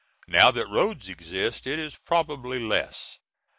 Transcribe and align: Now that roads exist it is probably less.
Now 0.27 0.49
that 0.49 0.67
roads 0.67 1.09
exist 1.09 1.67
it 1.67 1.77
is 1.77 1.95
probably 1.95 2.57
less. 2.57 3.19